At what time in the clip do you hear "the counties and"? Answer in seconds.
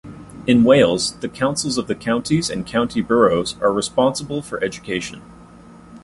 1.85-2.65